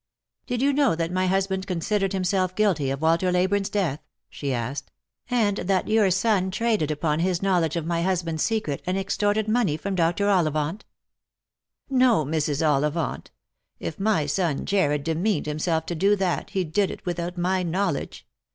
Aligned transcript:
"Did 0.47 0.63
you 0.63 0.73
know 0.73 0.95
that 0.95 1.11
my 1.11 1.27
husband 1.27 1.67
considered 1.67 2.11
himself 2.11 2.55
guilty 2.55 2.89
of 2.89 3.03
"Walter 3.03 3.31
Leyburne's 3.31 3.69
death," 3.69 3.99
she 4.31 4.51
asked;" 4.51 4.89
and 5.29 5.57
that 5.57 5.87
your 5.87 6.09
son 6.09 6.49
traded 6.49 6.89
upon 6.89 7.19
his 7.19 7.43
knowledge 7.43 7.75
of 7.75 7.85
my 7.85 8.01
husband's 8.01 8.41
secret, 8.41 8.81
and 8.87 8.97
ex 8.97 9.15
torted 9.15 9.47
money 9.47 9.77
from 9.77 9.93
Dr. 9.93 10.25
OllivantP 10.25 10.81
""No, 11.91 12.25
Mrs. 12.25 12.65
Ollivant; 12.67 13.29
if 13.79 13.99
my 13.99 14.25
son 14.25 14.65
Jarred 14.65 15.03
demeaned 15.03 15.45
himself 15.45 15.85
to 15.85 15.93
do 15.93 16.15
that, 16.15 16.49
he 16.49 16.63
did 16.63 16.89
it 16.89 17.05
without 17.05 17.37
my 17.37 17.61
knowledge. 17.61 18.25